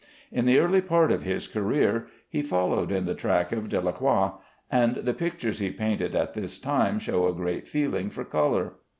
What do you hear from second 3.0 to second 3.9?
the track of